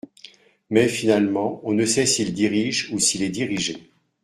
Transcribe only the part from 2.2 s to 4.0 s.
dirige ou s'il est dirigé.